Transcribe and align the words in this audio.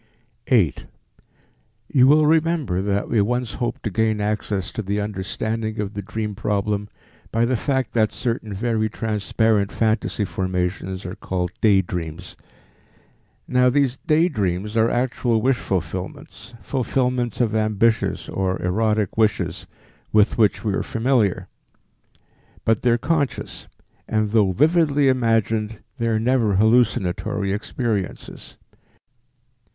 8. 0.47 0.87
You 1.93 2.07
will 2.07 2.25
remember 2.25 2.81
that 2.81 3.07
we 3.07 3.21
once 3.21 3.53
hoped 3.53 3.83
to 3.83 3.91
gain 3.91 4.19
access 4.19 4.71
to 4.71 4.81
the 4.81 4.99
understanding 4.99 5.79
of 5.79 5.93
the 5.93 6.01
dream 6.01 6.33
problem 6.33 6.89
by 7.31 7.45
the 7.45 7.55
fact 7.55 7.93
that 7.93 8.11
certain 8.11 8.51
very 8.51 8.89
transparent 8.89 9.71
phantasy 9.71 10.25
formations 10.25 11.05
are 11.05 11.13
called 11.13 11.51
day 11.61 11.83
dreams. 11.83 12.35
Now 13.47 13.69
these 13.69 13.97
day 13.97 14.27
dreams 14.27 14.75
are 14.75 14.89
actual 14.89 15.39
wish 15.39 15.57
fulfillments, 15.57 16.55
fulfillments 16.63 17.39
of 17.39 17.53
ambitious 17.53 18.27
or 18.27 18.59
erotic 18.59 19.17
wishes 19.19 19.67
with 20.11 20.35
which 20.35 20.63
we 20.63 20.73
are 20.73 20.81
familiar; 20.81 21.47
but 22.65 22.81
they 22.81 22.89
are 22.89 22.97
conscious, 22.97 23.67
and 24.07 24.31
though 24.31 24.51
vividly 24.51 25.09
imagined, 25.09 25.77
they 25.99 26.07
are 26.07 26.19
never 26.19 26.55
hallucinatory 26.55 27.53
experiences. 27.53 28.57